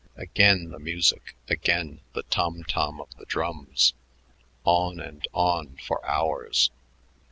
[0.15, 3.93] Again the music, again the tom tom of the drums.
[4.63, 6.71] On and on for hours.